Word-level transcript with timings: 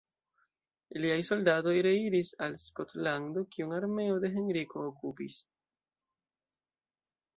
Liaj 1.01 1.17
soldatoj 1.27 1.73
reiris 1.87 2.31
al 2.45 2.57
Skotlando, 2.63 3.43
kiun 3.57 3.77
armeo 3.81 4.17
de 4.25 4.33
Henriko 4.39 4.85
okupis. 4.89 5.39